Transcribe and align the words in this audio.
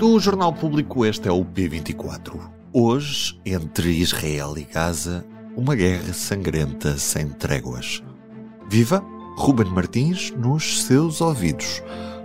Do 0.00 0.18
Jornal 0.18 0.50
Público, 0.54 1.04
este 1.04 1.28
é 1.28 1.30
o 1.30 1.44
P24. 1.44 2.40
Hoje, 2.72 3.38
entre 3.44 3.90
Israel 3.90 4.56
e 4.56 4.64
Gaza, 4.64 5.26
uma 5.54 5.74
guerra 5.76 6.14
sangrenta 6.14 6.96
sem 6.96 7.28
tréguas. 7.28 8.02
Viva 8.66 9.04
Ruben 9.36 9.70
Martins 9.70 10.30
nos 10.30 10.84
seus 10.84 11.20
ouvidos. 11.20 11.82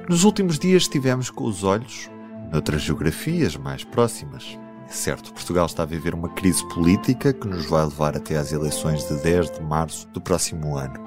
Nos 0.08 0.24
últimos 0.24 0.58
dias 0.58 0.84
estivemos 0.84 1.30
com 1.30 1.44
os 1.44 1.66
olhos 1.66 2.10
noutras 2.50 2.82
geografias 2.82 3.58
mais 3.58 3.84
próximas. 3.84 4.58
É 4.88 4.92
certo, 4.94 5.34
Portugal 5.34 5.66
está 5.66 5.84
a 5.84 5.86
viver 5.86 6.16
uma 6.16 6.30
crise 6.30 6.66
política 6.70 7.34
que 7.34 7.46
nos 7.46 7.66
vai 7.66 7.84
levar 7.84 8.16
até 8.16 8.38
às 8.38 8.54
eleições 8.54 9.06
de 9.06 9.22
10 9.22 9.52
de 9.52 9.62
março 9.62 10.08
do 10.14 10.22
próximo 10.22 10.78
ano. 10.78 11.04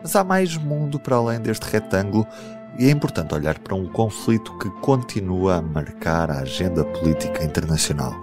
Mas 0.00 0.14
há 0.14 0.22
mais 0.22 0.56
mundo 0.56 1.00
para 1.00 1.16
além 1.16 1.40
deste 1.40 1.64
retângulo 1.64 2.24
e 2.78 2.86
é 2.86 2.90
importante 2.90 3.34
olhar 3.34 3.58
para 3.58 3.74
um 3.74 3.86
conflito 3.86 4.56
que 4.58 4.68
continua 4.80 5.56
a 5.56 5.62
marcar 5.62 6.30
a 6.30 6.40
agenda 6.40 6.84
política 6.84 7.44
internacional. 7.44 8.14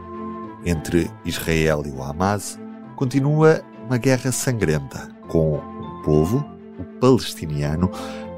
Entre 0.65 1.09
Israel 1.25 1.83
e 1.85 1.89
o 1.89 2.01
Hamas, 2.03 2.59
continua 2.95 3.61
uma 3.85 3.97
guerra 3.97 4.31
sangrenta, 4.31 5.09
com 5.27 5.57
um 5.57 6.01
povo, 6.03 6.45
o 6.79 6.83
palestiniano, 6.99 7.89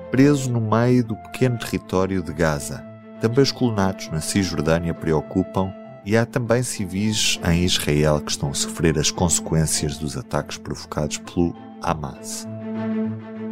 preso 0.09 0.49
no 0.49 0.61
meio 0.61 1.03
do 1.03 1.15
pequeno 1.17 1.57
território 1.59 2.23
de 2.23 2.33
Gaza. 2.33 2.83
Também 3.19 3.43
os 3.43 3.51
colonatos 3.51 4.09
na 4.09 4.21
Cisjordânia 4.21 4.93
preocupam 4.93 5.71
e 6.05 6.15
há 6.15 6.25
também 6.25 6.63
civis 6.63 7.39
em 7.47 7.63
Israel 7.63 8.21
que 8.21 8.31
estão 8.31 8.49
a 8.49 8.53
sofrer 8.53 8.97
as 8.97 9.11
consequências 9.11 9.97
dos 9.97 10.15
ataques 10.15 10.57
provocados 10.57 11.17
pelo 11.17 11.55
Hamas. 11.81 12.47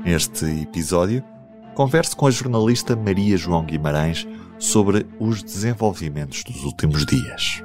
Neste 0.06 0.46
episódio, 0.62 1.24
Converso 1.76 2.16
com 2.16 2.28
a 2.28 2.32
jornalista 2.32 2.96
Maria 2.96 3.36
João 3.36 3.66
Guimarães 3.66 4.28
sobre 4.60 5.08
os 5.20 5.42
desenvolvimentos 5.42 6.44
dos 6.44 6.64
últimos 6.64 7.04
dias. 7.04 7.64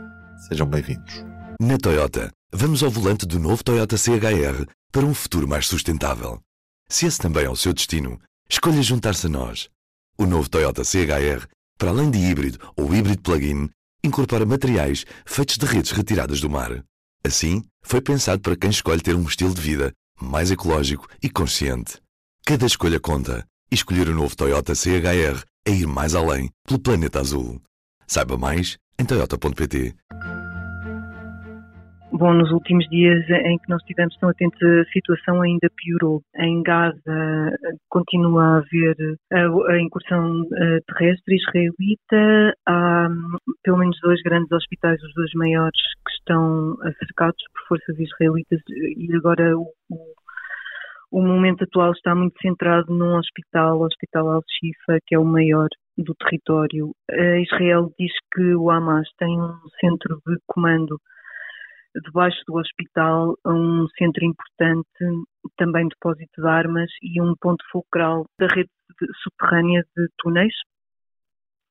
Sejam 0.49 0.67
bem-vindos. 0.67 1.23
Na 1.61 1.77
Toyota, 1.77 2.33
vamos 2.51 2.83
ao 2.83 2.91
volante 2.91 3.27
do 3.27 3.39
novo 3.39 3.63
Toyota 3.63 3.99
CHR 3.99 4.65
para 4.91 5.05
um 5.05 5.13
futuro 5.13 5.47
mais 5.47 5.67
sustentável. 5.67 6.41
Se 6.89 7.05
esse 7.05 7.19
também 7.19 7.45
é 7.45 7.51
o 7.51 7.57
seu 7.57 7.75
destino, 7.75 8.19
escolha 8.49 8.83
juntar-se 8.83 9.27
a 9.27 9.29
nós. 9.31 9.69
O 10.17 10.25
novo 10.25 10.49
Toyota 10.49 10.85
CHR, 10.85 11.47
para 11.77 11.91
além 11.91 12.11
de 12.11 12.19
híbrido 12.19 12.59
ou 12.75 12.95
híbrido 12.95 13.21
plug-in, 13.21 13.69
incorpora 14.03 14.47
materiais 14.47 15.05
feitos 15.27 15.59
de 15.59 15.67
redes 15.67 15.91
retiradas 15.91 16.41
do 16.41 16.49
mar. 16.49 16.83
Assim, 17.23 17.63
foi 17.83 18.01
pensado 18.01 18.41
para 18.41 18.57
quem 18.57 18.71
escolhe 18.71 19.03
ter 19.03 19.15
um 19.15 19.25
estilo 19.25 19.53
de 19.53 19.61
vida 19.61 19.93
mais 20.19 20.51
ecológico 20.51 21.07
e 21.23 21.29
consciente. 21.29 22.01
Cada 22.47 22.65
escolha 22.65 22.99
conta 22.99 23.47
e 23.71 23.75
escolher 23.75 24.09
o 24.09 24.15
novo 24.15 24.37
Toyota 24.37 24.75
CHR 24.75 25.45
é 25.67 25.71
ir 25.71 25.87
mais 25.87 26.15
além 26.15 26.51
pelo 26.67 26.81
planeta 26.81 27.21
azul. 27.21 27.61
Saiba 28.07 28.37
mais 28.37 28.79
em 28.99 29.05
toyota.pt. 29.05 29.95
Bom, 32.11 32.33
nos 32.33 32.51
últimos 32.51 32.89
dias 32.89 33.23
em 33.29 33.59
que 33.59 33.69
nós 33.69 33.81
estivemos 33.83 34.17
tão 34.17 34.31
atentos, 34.31 34.61
a 34.63 34.85
situação 34.91 35.43
ainda 35.43 35.69
piorou. 35.77 36.23
Em 36.37 36.63
Gaza 36.63 37.57
continua 37.89 38.43
a 38.43 38.57
haver 38.57 38.97
a, 39.31 39.73
a 39.73 39.81
incursão 39.81 40.43
eh, 40.57 40.79
terrestre 40.89 41.37
israelita. 41.37 42.57
Há 42.67 43.09
pelo 43.63 43.77
menos 43.77 43.99
dois 44.03 44.23
grandes 44.23 44.51
hospitais, 44.51 45.01
os 45.03 45.15
dois 45.15 45.31
maiores, 45.35 45.81
que 46.05 46.13
estão 46.19 46.77
cercados 46.99 47.45
por 47.53 47.79
forças 47.79 48.01
israelitas 48.01 48.61
e 48.69 49.15
agora 49.15 49.57
o, 49.57 49.71
o 49.91 50.15
o 51.11 51.23
momento 51.23 51.65
atual 51.65 51.93
está 51.93 52.15
muito 52.15 52.39
centrado 52.41 52.93
num 52.93 53.17
hospital, 53.17 53.79
o 53.79 53.85
Hospital 53.85 54.29
Al-Shifa, 54.29 54.99
que 55.07 55.15
é 55.15 55.19
o 55.19 55.25
maior 55.25 55.69
do 55.97 56.15
território. 56.15 56.95
A 57.11 57.41
Israel 57.41 57.93
diz 57.99 58.13
que 58.33 58.55
o 58.55 58.71
Hamas 58.71 59.09
tem 59.19 59.41
um 59.41 59.59
centro 59.81 60.21
de 60.27 60.37
comando 60.47 61.01
debaixo 62.05 62.39
do 62.47 62.57
hospital, 62.57 63.35
um 63.47 63.87
centro 63.99 64.25
importante, 64.25 64.89
também 65.57 65.89
depósito 65.89 66.41
de 66.41 66.47
armas 66.47 66.91
e 67.03 67.21
um 67.21 67.35
ponto 67.41 67.65
fulcral 67.73 68.27
da 68.39 68.47
rede 68.47 68.71
subterrânea 69.23 69.83
de 69.97 70.09
túneis 70.19 70.55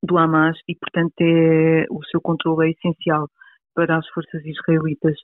do 0.04 0.18
Hamas 0.18 0.58
e, 0.68 0.76
portanto, 0.76 1.14
é, 1.22 1.86
o 1.90 2.04
seu 2.06 2.22
controle 2.22 2.68
é 2.68 2.72
essencial 2.72 3.30
para 3.78 4.00
as 4.00 4.08
forças 4.10 4.44
israelitas. 4.44 5.16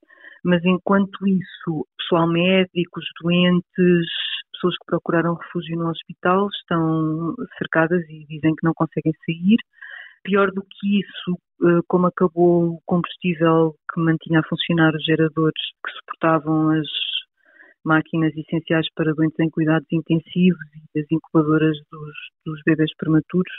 Mas 0.45 0.63
enquanto 0.63 1.27
isso, 1.27 1.87
pessoal 1.97 2.27
médico, 2.27 2.99
os 2.99 3.05
doentes, 3.19 4.07
pessoas 4.53 4.75
que 4.77 4.85
procuraram 4.85 5.33
refúgio 5.33 5.75
no 5.75 5.89
hospital 5.89 6.47
estão 6.49 7.33
cercadas 7.57 8.03
e 8.07 8.27
dizem 8.27 8.53
que 8.55 8.63
não 8.63 8.73
conseguem 8.75 9.11
sair. 9.25 9.57
Pior 10.23 10.51
do 10.51 10.61
que 10.61 10.99
isso, 10.99 11.39
eh, 11.63 11.81
como 11.87 12.05
acabou 12.05 12.75
o 12.75 12.81
combustível 12.85 13.75
que 13.91 13.99
mantinha 13.99 14.39
a 14.39 14.47
funcionar 14.47 14.93
os 14.93 15.03
geradores 15.03 15.61
que 15.83 15.91
suportavam 15.91 16.69
as 16.69 16.87
máquinas 17.83 18.33
essenciais 18.37 18.85
para 18.95 19.13
doentes 19.13 19.39
em 19.39 19.49
cuidados 19.49 19.87
intensivos 19.91 20.61
e 20.93 20.99
as 20.99 21.05
incubadoras 21.11 21.75
dos, 21.91 22.13
dos 22.45 22.61
bebês 22.65 22.91
prematuros, 22.97 23.53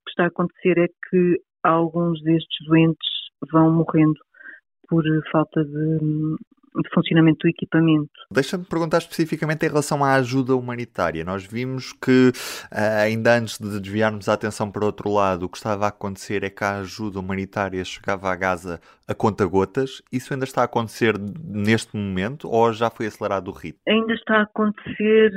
o 0.00 0.04
que 0.06 0.10
está 0.10 0.24
a 0.24 0.28
acontecer 0.28 0.78
é 0.78 0.88
que 1.10 1.36
alguns 1.62 2.20
destes 2.22 2.66
doentes 2.66 3.08
vão 3.52 3.70
morrendo 3.70 4.18
por 4.88 5.04
falta 5.30 5.64
de, 5.64 5.98
de 6.82 6.90
funcionamento 6.94 7.40
do 7.42 7.48
equipamento. 7.48 8.10
Deixa-me 8.30 8.64
perguntar 8.64 8.98
especificamente 8.98 9.64
em 9.64 9.68
relação 9.68 10.04
à 10.04 10.14
ajuda 10.14 10.54
humanitária. 10.56 11.24
Nós 11.24 11.44
vimos 11.44 11.92
que, 11.92 12.32
eh, 12.72 13.02
ainda 13.02 13.36
antes 13.36 13.58
de 13.58 13.80
desviarmos 13.80 14.28
a 14.28 14.34
atenção 14.34 14.70
para 14.70 14.84
outro 14.84 15.12
lado, 15.12 15.44
o 15.44 15.48
que 15.48 15.56
estava 15.56 15.86
a 15.86 15.88
acontecer 15.88 16.42
é 16.44 16.50
que 16.50 16.64
a 16.64 16.78
ajuda 16.78 17.20
humanitária 17.20 17.84
chegava 17.84 18.30
a 18.30 18.36
Gaza 18.36 18.80
a 19.06 19.14
conta-gotas. 19.14 20.02
Isso 20.12 20.32
ainda 20.32 20.44
está 20.44 20.62
a 20.62 20.64
acontecer 20.64 21.14
neste 21.18 21.96
momento 21.96 22.48
ou 22.48 22.72
já 22.72 22.90
foi 22.90 23.06
acelerado 23.06 23.48
o 23.48 23.52
ritmo? 23.52 23.80
Ainda 23.88 24.12
está 24.12 24.38
a 24.38 24.42
acontecer 24.42 25.32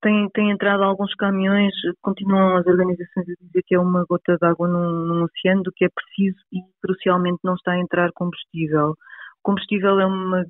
tem, 0.00 0.28
tem 0.30 0.50
entrado 0.50 0.82
alguns 0.82 1.14
caminhões, 1.14 1.72
continuam 2.00 2.56
as 2.56 2.66
organizações 2.66 3.28
a 3.28 3.44
dizer 3.44 3.62
que 3.66 3.74
é 3.74 3.78
uma 3.78 4.04
gota 4.08 4.36
d'água 4.40 4.68
num, 4.68 5.06
num 5.06 5.24
oceano 5.24 5.62
do 5.62 5.72
que 5.72 5.84
é 5.84 5.88
preciso 5.88 6.38
e 6.52 6.60
crucialmente 6.82 7.38
não 7.44 7.54
está 7.54 7.72
a 7.72 7.80
entrar 7.80 8.10
combustível. 8.14 8.90
O 8.90 9.42
combustível 9.42 10.00
é, 10.00 10.06
uma, 10.06 10.44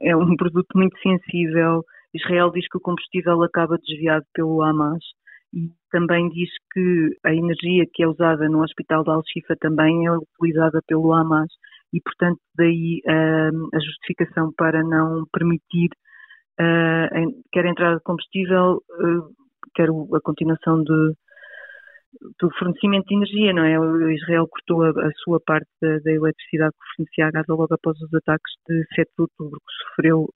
é 0.00 0.16
um 0.16 0.36
produto 0.36 0.68
muito 0.76 0.98
sensível. 1.00 1.82
Israel 2.14 2.50
diz 2.50 2.68
que 2.68 2.78
o 2.78 2.80
combustível 2.80 3.42
acaba 3.42 3.78
desviado 3.78 4.24
pelo 4.32 4.62
Hamas 4.62 5.02
e 5.52 5.70
também 5.90 6.28
diz 6.30 6.50
que 6.72 7.16
a 7.24 7.34
energia 7.34 7.84
que 7.92 8.02
é 8.02 8.08
usada 8.08 8.48
no 8.48 8.62
hospital 8.62 9.04
de 9.04 9.10
Al-Shifa 9.10 9.56
também 9.60 10.06
é 10.06 10.12
utilizada 10.12 10.80
pelo 10.86 11.12
Hamas 11.12 11.48
e, 11.92 12.00
portanto, 12.00 12.40
daí 12.56 13.00
uh, 13.06 13.68
a 13.72 13.78
justificação 13.78 14.52
para 14.56 14.82
não 14.82 15.24
permitir 15.32 15.90
uh, 16.60 17.42
quer 17.52 17.66
a 17.66 17.70
entrada 17.70 17.96
de 17.96 18.02
combustível, 18.02 18.82
uh, 18.90 19.34
quer 19.74 19.88
a 19.88 20.20
continuação 20.22 20.82
de, 20.82 21.14
do 22.40 22.50
fornecimento 22.58 23.06
de 23.06 23.14
energia, 23.14 23.52
não 23.52 23.64
é? 23.64 23.78
O 23.78 24.10
Israel 24.10 24.48
cortou 24.48 24.82
a, 24.82 24.90
a 24.90 25.10
sua 25.22 25.40
parte 25.40 25.68
da, 25.80 25.98
da, 25.98 26.12
eletricidade 26.12 26.72
que 26.72 26.96
fornecia 26.96 27.26
a 27.26 27.30
Gaza 27.30 27.54
logo 27.54 27.74
após 27.74 28.00
os 28.00 28.14
ataques 28.14 28.52
de 28.68 28.84
7 28.94 29.08
de 29.16 29.22
outubro 29.22 29.58
que 29.60 29.88
sofreu 29.88 30.28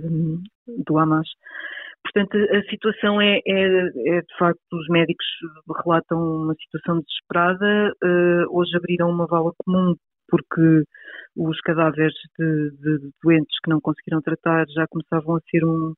um, 0.00 0.42
do 0.86 0.98
Hamas. 0.98 1.28
Portanto, 2.02 2.36
a 2.36 2.62
situação 2.70 3.20
é, 3.20 3.40
é, 3.46 3.62
é, 3.66 4.20
de 4.20 4.36
facto, 4.38 4.60
os 4.72 4.88
médicos 4.88 5.26
relatam 5.84 6.18
uma 6.18 6.54
situação 6.54 7.00
desesperada. 7.00 7.92
Uh, 8.02 8.58
hoje 8.58 8.76
abriram 8.76 9.10
uma 9.10 9.26
vala 9.26 9.52
comum 9.64 9.94
porque 10.28 10.84
os 11.36 11.60
cadáveres 11.60 12.14
de, 12.38 12.70
de, 12.70 13.10
doentes 13.22 13.58
que 13.62 13.70
não 13.70 13.80
conseguiram 13.80 14.20
tratar 14.22 14.64
já 14.68 14.86
começavam 14.88 15.36
a 15.36 15.40
ser 15.50 15.64
um, 15.64 15.92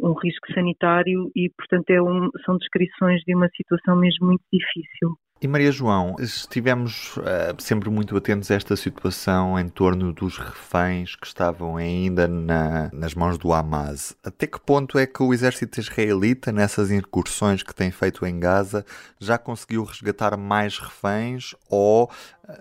um 0.00 0.12
risco 0.14 0.52
sanitário 0.52 1.30
e, 1.36 1.50
portanto, 1.56 1.90
é 1.90 2.02
um, 2.02 2.28
são 2.44 2.56
descrições 2.56 3.20
de 3.26 3.34
uma 3.34 3.48
situação 3.56 3.96
mesmo 3.96 4.26
muito 4.26 4.44
difícil. 4.52 5.16
E 5.42 5.48
Maria 5.48 5.72
João, 5.72 6.14
estivemos 6.20 7.16
uh, 7.16 7.60
sempre 7.60 7.90
muito 7.90 8.16
atentos 8.16 8.48
a 8.48 8.54
esta 8.54 8.76
situação 8.76 9.58
em 9.58 9.68
torno 9.68 10.12
dos 10.12 10.38
reféns 10.38 11.16
que 11.16 11.26
estavam 11.26 11.76
ainda 11.76 12.28
na, 12.28 12.88
nas 12.92 13.12
mãos 13.12 13.36
do 13.38 13.52
Hamas. 13.52 14.16
Até 14.24 14.46
que 14.46 14.60
ponto 14.60 14.96
é 14.96 15.04
que 15.04 15.20
o 15.20 15.34
exército 15.34 15.80
israelita, 15.80 16.52
nessas 16.52 16.92
incursões 16.92 17.64
que 17.64 17.74
tem 17.74 17.90
feito 17.90 18.24
em 18.24 18.38
Gaza, 18.38 18.84
já 19.20 19.36
conseguiu 19.36 19.82
resgatar 19.82 20.36
mais 20.36 20.78
reféns 20.78 21.56
ou 21.68 22.04
uh, 22.04 22.08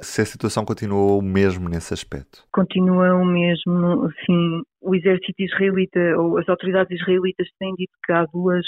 se 0.01 0.19
a 0.21 0.25
situação 0.25 0.65
continua 0.65 1.19
o 1.19 1.21
mesmo 1.21 1.69
nesse 1.69 1.93
aspecto? 1.93 2.43
Continua 2.51 3.13
o 3.13 3.23
mesmo, 3.23 4.09
sim. 4.25 4.63
O 4.81 4.95
exército 4.95 5.35
israelita 5.37 5.99
ou 6.17 6.39
as 6.39 6.49
autoridades 6.49 6.99
israelitas 6.99 7.47
têm 7.59 7.75
dito 7.75 7.93
que 8.03 8.11
há 8.11 8.25
duas 8.33 8.65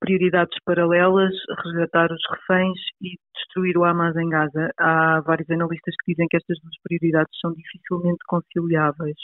prioridades 0.00 0.56
paralelas, 0.64 1.34
resgatar 1.64 2.10
os 2.12 2.22
reféns 2.30 2.78
e 3.00 3.16
destruir 3.34 3.76
o 3.76 3.84
Hamas 3.84 4.16
em 4.16 4.28
Gaza. 4.28 4.70
Há 4.78 5.20
vários 5.20 5.48
analistas 5.50 5.94
que 6.02 6.12
dizem 6.12 6.26
que 6.28 6.36
estas 6.36 6.58
duas 6.60 6.74
prioridades 6.82 7.38
são 7.40 7.52
dificilmente 7.52 8.18
conciliáveis 8.26 9.16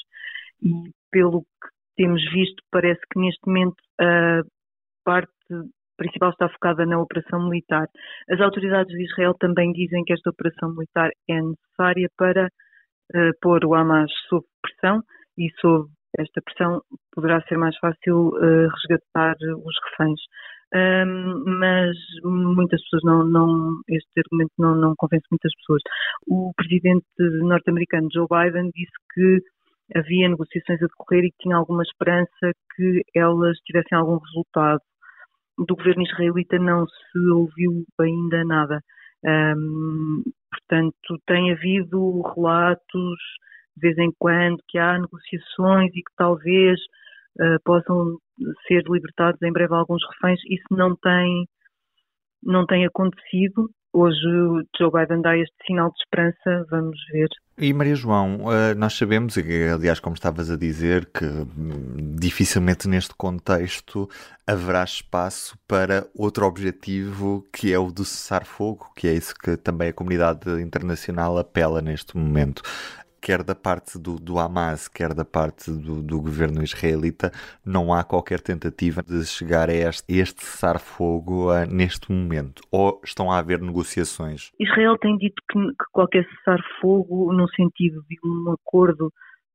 e 0.62 0.90
pelo 1.11 1.43
que 1.43 1.69
temos 1.96 2.22
visto 2.32 2.62
parece 2.70 3.00
que 3.12 3.20
neste 3.20 3.40
momento 3.46 3.76
a 4.00 4.43
parte 5.05 5.31
principal 5.96 6.31
está 6.31 6.49
focada 6.49 6.84
na 6.84 6.99
operação 6.99 7.49
militar. 7.49 7.87
As 8.28 8.40
autoridades 8.40 8.93
de 8.93 9.05
Israel 9.05 9.34
também 9.38 9.72
dizem 9.72 10.02
que 10.05 10.12
esta 10.12 10.31
operação 10.31 10.70
militar 10.70 11.11
é 11.28 11.40
necessária 11.40 12.08
para 12.16 12.46
uh, 12.46 13.31
pôr 13.40 13.64
o 13.64 13.75
Hamas 13.75 14.11
sob 14.28 14.44
pressão 14.62 15.02
e 15.38 15.49
sob 15.61 15.88
esta 16.19 16.40
pressão 16.43 16.81
poderá 17.12 17.40
ser 17.43 17.56
mais 17.58 17.76
fácil 17.78 18.28
uh, 18.28 18.69
resgatar 18.69 19.37
os 19.64 19.76
reféns. 19.90 20.20
Um, 20.75 21.44
mas 21.61 21.97
muitas 22.25 22.82
pessoas 22.82 23.03
não, 23.05 23.25
não 23.25 23.81
este 23.88 24.11
argumento 24.19 24.53
não, 24.59 24.75
não 24.75 24.94
convence 24.97 25.25
muitas 25.31 25.55
pessoas. 25.56 25.82
O 26.26 26.53
presidente 26.56 27.06
norte-americano 27.43 28.09
Joe 28.12 28.26
Biden 28.29 28.71
disse 28.75 28.93
que 29.15 29.38
havia 29.94 30.29
negociações 30.29 30.82
a 30.82 30.87
decorrer 30.87 31.25
e 31.25 31.31
que 31.31 31.38
tinha 31.43 31.56
alguma 31.56 31.82
esperança 31.82 32.53
que 32.75 33.03
elas 33.15 33.56
tivessem 33.59 33.97
algum 33.97 34.19
resultado. 34.19 34.81
Do 35.59 35.76
governo 35.76 36.03
israelita 36.03 36.59
não 36.59 36.87
se 36.87 37.19
ouviu 37.31 37.85
ainda 38.00 38.44
nada. 38.44 38.81
Um, 39.25 40.23
portanto, 40.50 41.21
tem 41.26 41.53
havido 41.53 42.21
relatos 42.35 43.19
de 43.76 43.81
vez 43.81 43.99
em 43.99 44.12
quando 44.19 44.59
que 44.69 44.79
há 44.79 44.99
negociações 44.99 45.91
e 45.94 46.03
que 46.03 46.15
talvez 46.17 46.79
uh, 47.41 47.59
possam 47.65 48.19
ser 48.67 48.83
libertados 48.89 49.41
em 49.43 49.53
breve 49.53 49.75
alguns 49.75 50.03
reféns. 50.13 50.41
Isso 50.49 50.67
não 50.71 50.97
tem, 50.97 51.47
não 52.43 52.67
tem 52.67 52.85
acontecido. 52.87 53.71
Hoje 53.93 54.19
Joe 54.77 54.91
Biden 54.91 55.23
dá 55.23 55.37
este 55.37 55.55
sinal 55.65 55.89
de 55.91 55.97
esperança, 56.03 56.67
vamos 56.69 56.99
ver. 57.13 57.29
E 57.57 57.73
Maria 57.73 57.95
João, 57.95 58.53
eh, 58.53 58.75
nós 58.75 58.95
sabemos, 58.95 59.37
e 59.37 59.69
aliás, 59.69 60.01
como 60.01 60.15
estavas 60.15 60.51
a 60.51 60.57
dizer, 60.57 61.07
que 61.07 61.25
hum, 61.25 62.17
dificilmente 62.19 62.89
neste 62.89 63.15
contexto 63.15 64.11
haverá 64.45 64.83
espaço 64.83 65.57
para 65.69 66.09
outro 66.17 66.45
objetivo 66.45 67.47
que 67.53 67.73
é 67.73 67.79
o 67.79 67.93
do 67.93 68.05
cessar-fogo, 68.05 68.91
que 68.97 69.07
é 69.07 69.15
isso 69.15 69.33
que 69.37 69.57
também 69.57 69.91
a 69.91 69.93
comunidade 69.93 70.51
internacional 70.61 71.39
apela 71.39 71.81
neste 71.81 72.17
momento 72.17 72.63
quer 73.25 73.43
da 73.43 73.55
parte 73.55 73.99
do, 73.99 74.17
do 74.17 74.38
Hamas, 74.38 74.87
quer 74.87 75.15
da 75.15 75.25
parte 75.25 75.71
do, 75.71 76.03
do, 76.03 76.21
governo 76.21 76.62
israelita, 76.62 77.32
não 77.65 77.91
há 77.91 78.05
qualquer 78.05 78.38
tentativa 78.38 79.03
de 79.03 79.25
chegar 79.25 79.71
a 79.71 79.73
este, 79.73 80.05
este 80.12 80.44
cessar-fogo 80.44 81.50
uh, 81.50 81.65
neste 81.67 82.12
momento? 82.12 82.61
Ou 82.71 83.00
estão 83.03 83.32
a 83.32 83.38
haver 83.38 83.62
negociações? 83.62 84.53
Israel 84.61 84.99
tem 84.99 85.17
dito 85.17 85.43
que, 85.50 85.59
que 85.59 85.85
qualquer 85.91 86.26
cessar-fogo, 86.37 87.32
no 87.32 87.49
sentido 87.49 88.05
de 88.11 88.19
um 88.23 88.53
acordo 88.53 89.11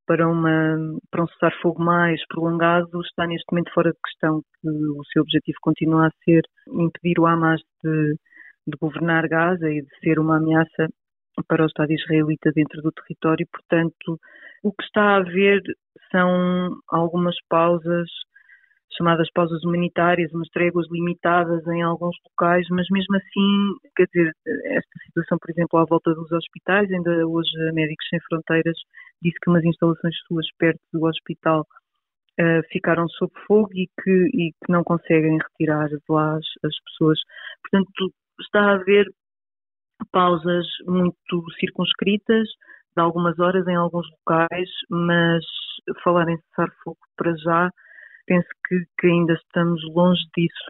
para, 0.07 0.27
uma, 0.27 0.98
para 1.12 1.24
um 1.24 1.27
cessar-fogo 1.27 1.83
mais 1.83 2.19
prolongado, 2.27 3.00
está 3.01 3.27
neste 3.27 3.45
momento 3.51 3.71
fora 3.71 3.92
de 3.92 4.00
questão, 4.04 4.42
que 4.42 4.68
o 4.68 5.04
seu 5.13 5.21
objetivo 5.21 5.60
continua 5.62 6.07
a 6.07 6.12
ser 6.25 6.42
impedir 6.68 7.19
o 7.19 7.27
Hamas 7.27 7.62
de, 7.83 8.16
de 8.66 8.77
governar 8.81 9.27
Gaza 9.27 9.69
e 9.69 9.83
de 9.83 10.00
ser 10.04 10.18
uma 10.18 10.38
ameaça 10.38 10.88
para 11.48 11.64
o 11.64 11.68
Estado 11.68 11.92
israelita 11.92 12.52
dentro 12.52 12.81
do 12.81 12.92
território. 12.92 13.48
Portanto, 13.52 14.20
o 14.64 14.72
que 14.72 14.84
está 14.84 15.02
a 15.02 15.18
haver 15.18 15.62
são 16.12 16.78
algumas 16.90 17.36
pausas, 17.48 18.10
chamadas 18.98 19.30
pausas 19.31 19.64
humanitárias, 19.64 20.34
umas 20.34 20.50
tréguas 20.50 20.88
limitadas 20.92 21.66
em 21.68 21.81
alguns 21.81 22.16
locais, 22.26 22.68
mas 22.70 22.88
mesmo 22.92 23.16
assim, 23.16 23.90
quer 23.96 24.08
dizer, 24.08 24.34
esta 24.66 25.00
situação, 25.06 25.38
por 25.40 25.50
exemplo, 25.52 25.80
à 25.80 25.86
volta 25.86 26.14
dos 26.14 26.31
hospitais, 26.31 26.92
ainda 26.92 27.26
hoje 27.28 27.50
a 27.70 27.74
Médicos 27.74 28.08
Sem 28.10 28.20
Fronteiras 28.28 28.78
disse 29.22 29.38
que 29.42 29.50
umas 29.50 29.64
instalações 29.64 30.16
suas 30.28 30.46
perto 30.58 30.81
do 30.92 31.06
hospital 31.06 31.66
uh, 32.40 32.64
ficaram 32.72 33.08
sob 33.10 33.31
fogo 33.46 33.70
e 33.74 33.88
que, 34.02 34.30
e 34.34 34.52
que 34.52 34.72
não 34.72 34.84
conseguem 34.84 35.38
retirar 35.38 35.88
de 35.88 36.00
lá 36.10 36.36
as, 36.36 36.46
as 36.64 36.76
pessoas. 36.86 37.20
Portanto, 37.62 38.14
está 38.42 38.60
a 38.60 38.74
haver 38.74 39.06
pausas 40.12 40.66
muito 40.88 41.44
circunscritas, 41.60 42.48
de 42.96 43.01
algumas 43.01 43.38
horas 43.40 43.68
em 43.68 43.75
alguns 43.75 44.07
locais, 44.12 44.69
mas 44.90 45.44
falar 46.04 46.28
em 46.30 46.38
cessar 46.38 46.69
fogo 46.84 46.98
para 47.16 47.36
já, 47.38 47.69
penso 48.25 48.48
que, 48.68 48.84
que, 49.00 49.07
ainda 49.07 49.34
estamos 49.34 49.81
longe 49.94 50.22
disso. 50.36 50.66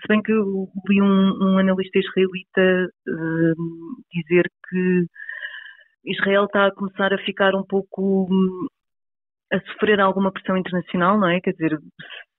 Se 0.00 0.08
bem 0.08 0.22
que 0.22 0.32
eu 0.32 0.68
vi 0.88 1.02
um, 1.02 1.38
um 1.42 1.58
analista 1.58 1.98
israelita 1.98 2.88
uh, 3.08 4.02
dizer 4.12 4.50
que 4.68 5.06
Israel 6.04 6.44
está 6.46 6.66
a 6.66 6.74
começar 6.74 7.12
a 7.12 7.24
ficar 7.24 7.54
um 7.54 7.64
pouco 7.64 8.28
a 9.52 9.60
sofrer 9.60 10.00
alguma 10.00 10.32
pressão 10.32 10.56
internacional, 10.56 11.18
não 11.18 11.28
é? 11.28 11.40
Quer 11.40 11.52
dizer, 11.52 11.78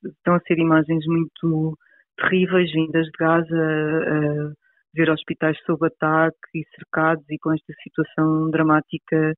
estão 0.04 0.34
a 0.36 0.40
ser 0.42 0.58
imagens 0.58 1.06
muito 1.06 1.78
terríveis 2.18 2.72
vindas 2.72 3.06
de 3.06 3.12
Gaza, 3.20 4.56
ver 4.94 5.10
hospitais 5.10 5.58
sob 5.66 5.86
ataque 5.86 6.38
e 6.56 6.64
cercados 6.76 7.26
e 7.30 7.38
com 7.40 7.54
esta 7.54 7.74
situação 7.84 8.50
dramática 8.52 9.34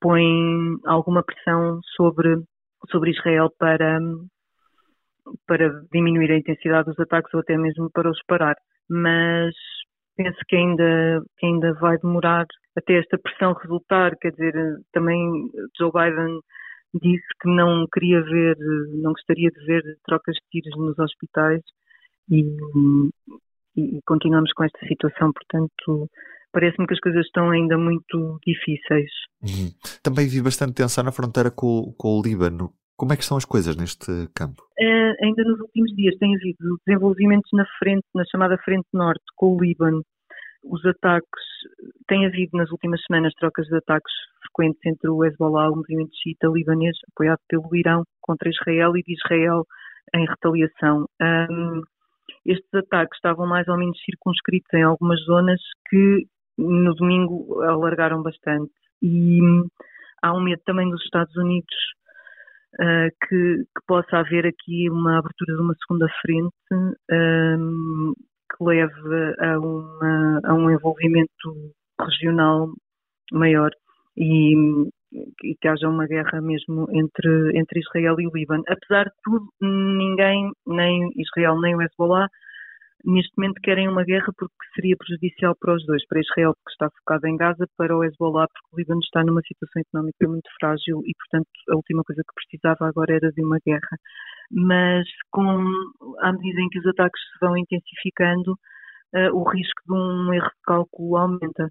põe 0.00 0.24
alguma 0.86 1.22
pressão 1.22 1.80
sobre, 1.96 2.36
sobre 2.90 3.10
Israel 3.10 3.50
para, 3.58 3.98
para 5.46 5.82
diminuir 5.92 6.30
a 6.32 6.38
intensidade 6.38 6.86
dos 6.86 6.98
ataques 6.98 7.32
ou 7.34 7.40
até 7.40 7.56
mesmo 7.56 7.90
para 7.90 8.10
os 8.10 8.20
parar. 8.26 8.56
Mas 8.88 9.54
penso 10.16 10.38
que 10.48 10.56
ainda, 10.56 11.22
que 11.38 11.46
ainda 11.46 11.72
vai 11.74 11.98
demorar 11.98 12.46
até 12.76 12.94
esta 12.98 13.18
pressão 13.18 13.52
resultar. 13.54 14.16
Quer 14.20 14.30
dizer, 14.32 14.54
também 14.92 15.50
Joe 15.78 15.90
Biden 15.92 16.40
disse 16.94 17.26
que 17.40 17.48
não 17.48 17.86
queria 17.92 18.22
ver, 18.22 18.56
não 19.02 19.12
gostaria 19.12 19.50
de 19.50 19.64
ver 19.66 19.82
trocas 20.04 20.34
de 20.34 20.60
tiros 20.60 20.78
nos 20.78 20.98
hospitais 20.98 21.62
e, 22.30 22.42
e, 23.78 24.02
continuamos 24.06 24.52
com 24.52 24.64
esta 24.64 24.78
situação, 24.86 25.32
portanto 25.32 26.08
parece-me 26.52 26.86
que 26.86 26.94
as 26.94 27.00
coisas 27.00 27.26
estão 27.26 27.50
ainda 27.50 27.76
muito 27.76 28.38
difíceis. 28.44 29.10
Uhum. 29.42 29.70
Também 30.02 30.26
vi 30.26 30.42
bastante 30.42 30.74
tensão 30.74 31.04
na 31.04 31.12
fronteira 31.12 31.50
com, 31.50 31.94
com, 31.96 32.18
o 32.18 32.22
Líbano. 32.22 32.72
Como 32.96 33.12
é 33.12 33.16
que 33.16 33.22
estão 33.22 33.36
as 33.36 33.44
coisas 33.44 33.76
neste 33.76 34.10
campo? 34.34 34.62
É, 34.78 35.24
ainda 35.24 35.44
nos 35.44 35.60
últimos 35.60 35.94
dias 35.94 36.16
tem 36.18 36.34
havido 36.34 36.78
desenvolvimentos 36.86 37.50
na 37.52 37.64
frente, 37.78 38.04
na 38.14 38.24
chamada 38.24 38.58
frente 38.64 38.86
norte, 38.92 39.22
com 39.36 39.56
o 39.56 39.60
Líbano. 39.60 40.02
Os 40.64 40.84
ataques, 40.84 41.44
tem 42.08 42.26
havido 42.26 42.56
nas 42.56 42.70
últimas 42.72 43.00
semanas 43.06 43.32
trocas 43.34 43.66
de 43.66 43.76
ataques 43.76 44.12
frequentes 44.42 44.80
entre 44.84 45.08
o 45.08 45.24
Hezbollah, 45.24 45.70
o 45.70 45.76
movimento 45.76 46.10
xiita 46.20 46.48
libanês, 46.48 46.96
apoiado 47.12 47.38
pelo 47.48 47.76
Irão, 47.76 48.02
contra 48.20 48.50
Israel 48.50 48.96
e 48.96 49.02
de 49.02 49.14
Israel 49.14 49.64
em 50.14 50.26
retaliação. 50.26 51.06
Um, 51.22 51.82
estes 52.48 52.74
ataques 52.74 53.16
estavam 53.16 53.46
mais 53.46 53.68
ou 53.68 53.76
menos 53.76 53.98
circunscritos 54.04 54.72
em 54.72 54.82
algumas 54.82 55.20
zonas 55.24 55.60
que 55.88 56.26
no 56.56 56.94
domingo 56.94 57.62
alargaram 57.62 58.22
bastante. 58.22 58.72
E 59.02 59.42
hum, 59.42 59.68
há 60.22 60.32
um 60.32 60.40
medo 60.42 60.62
também 60.64 60.90
dos 60.90 61.02
Estados 61.04 61.36
Unidos 61.36 61.74
uh, 62.74 63.10
que, 63.28 63.64
que, 63.64 63.86
possa 63.86 64.18
haver 64.18 64.46
aqui 64.46 64.90
uma 64.90 65.18
abertura 65.18 65.54
de 65.54 65.62
uma 65.62 65.74
segunda 65.86 66.08
frente 66.22 66.54
um, 67.12 68.12
que 68.50 68.64
leve 68.64 69.34
a, 69.40 69.58
uma, 69.58 70.40
a 70.44 70.54
um 70.54 70.70
envolvimento 70.70 71.72
regional 72.00 72.72
maior. 73.30 73.70
E, 74.16 74.54
e 75.12 75.54
que 75.60 75.68
haja 75.68 75.88
uma 75.88 76.06
guerra 76.06 76.40
mesmo 76.40 76.86
entre, 76.92 77.58
entre 77.58 77.80
Israel 77.80 78.20
e 78.20 78.26
o 78.26 78.30
Líbano. 78.34 78.62
Apesar 78.68 79.04
de 79.04 79.14
tudo, 79.22 79.48
ninguém, 79.60 80.50
nem 80.66 81.10
Israel 81.16 81.60
nem 81.60 81.74
o 81.74 81.82
Hezbollah, 81.82 82.28
neste 83.04 83.32
momento 83.36 83.60
querem 83.62 83.88
uma 83.88 84.04
guerra 84.04 84.32
porque 84.36 84.54
seria 84.74 84.96
prejudicial 84.96 85.54
para 85.58 85.74
os 85.74 85.86
dois, 85.86 86.06
para 86.06 86.20
Israel 86.20 86.52
porque 86.54 86.72
está 86.72 86.90
focado 86.98 87.26
em 87.26 87.36
Gaza, 87.36 87.66
para 87.76 87.96
o 87.96 88.04
Hezbollah 88.04 88.46
porque 88.48 88.68
o 88.72 88.78
Líbano 88.78 89.00
está 89.00 89.22
numa 89.24 89.40
situação 89.42 89.82
económica 89.82 90.28
muito 90.28 90.50
frágil 90.60 91.00
e, 91.06 91.12
portanto, 91.14 91.48
a 91.70 91.76
última 91.76 92.02
coisa 92.04 92.22
que 92.22 92.34
precisava 92.34 92.88
agora 92.88 93.14
era 93.14 93.32
de 93.32 93.42
uma 93.42 93.58
guerra. 93.64 93.96
Mas 94.50 95.06
com, 95.30 95.64
à 96.20 96.32
medida 96.32 96.60
em 96.60 96.68
que 96.68 96.78
os 96.78 96.86
ataques 96.86 97.20
se 97.20 97.46
vão 97.46 97.56
intensificando, 97.56 98.52
uh, 99.14 99.34
o 99.34 99.48
risco 99.48 99.82
de 99.86 99.92
um 99.92 100.32
erro 100.32 100.48
de 100.48 100.62
cálculo 100.64 101.16
aumenta. 101.16 101.70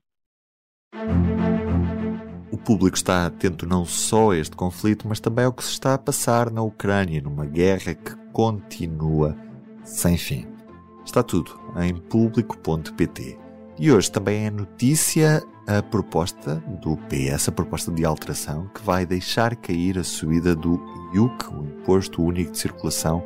Público 2.67 2.97
está 2.97 3.25
atento 3.25 3.65
não 3.65 3.85
só 3.85 4.31
a 4.31 4.37
este 4.37 4.53
conflito, 4.53 5.07
mas 5.07 5.21
também 5.21 5.45
ao 5.45 5.53
que 5.53 5.63
se 5.63 5.69
está 5.69 5.93
a 5.93 5.97
passar 5.97 6.51
na 6.51 6.61
Ucrânia, 6.61 7.21
numa 7.21 7.45
guerra 7.45 7.95
que 7.95 8.13
continua 8.33 9.37
sem 9.85 10.17
fim. 10.17 10.45
Está 11.05 11.23
tudo 11.23 11.57
em 11.77 11.95
público.pt. 11.95 13.37
E 13.79 13.89
hoje 13.89 14.11
também 14.11 14.47
é 14.47 14.51
notícia 14.51 15.41
a 15.65 15.81
proposta 15.81 16.61
do 16.81 16.97
PS, 17.07 17.47
a 17.47 17.51
proposta 17.53 17.89
de 17.89 18.03
alteração, 18.03 18.69
que 18.75 18.83
vai 18.83 19.05
deixar 19.05 19.55
cair 19.55 19.97
a 19.97 20.03
subida 20.03 20.53
do 20.53 20.77
IUC, 21.13 21.45
o 21.53 21.63
Imposto 21.63 22.21
Único 22.21 22.51
de 22.51 22.57
Circulação, 22.57 23.23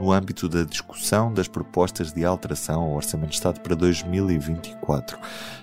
no 0.00 0.12
âmbito 0.12 0.48
da 0.48 0.64
discussão 0.64 1.32
das 1.32 1.48
propostas 1.48 2.12
de 2.12 2.24
alteração 2.24 2.82
ao 2.82 2.94
Orçamento 2.94 3.30
de 3.30 3.36
Estado 3.36 3.60
para 3.60 3.74
2024. 3.74 5.18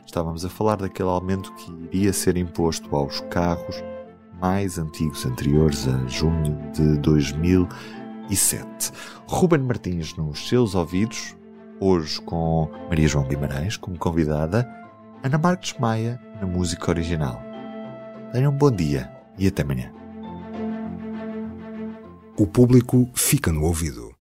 Estávamos 0.06 0.44
a 0.46 0.50
falar 0.50 0.78
daquele 0.78 1.10
aumento 1.10 1.54
que 1.56 1.72
iria 1.92 2.14
ser 2.14 2.38
imposto 2.38 2.96
aos 2.96 3.20
carros 3.30 3.84
mais 4.42 4.78
antigos, 4.78 5.26
anteriores 5.26 5.88
a 5.88 6.08
junho 6.08 6.58
de 6.74 6.98
2007. 7.00 8.92
Ruben 9.28 9.62
Martins, 9.62 10.16
nos 10.16 10.48
seus 10.48 10.76
ouvidos, 10.76 11.36
Hoje 11.86 12.22
com 12.22 12.70
Maria 12.88 13.10
João 13.10 13.28
Guimarães 13.28 13.76
como 13.76 13.98
convidada, 13.98 14.66
Ana 15.22 15.38
Marques 15.38 15.78
Maia 15.78 16.18
na 16.40 16.48
música 16.48 16.90
original. 16.90 17.42
Tenham 18.32 18.54
um 18.54 18.58
bom 18.58 18.72
dia 18.72 19.12
e 19.38 19.48
até 19.48 19.64
amanhã. 19.64 19.92
O 22.38 22.48
público 22.48 23.10
fica 23.14 23.52
no 23.52 23.64
ouvido. 23.64 24.16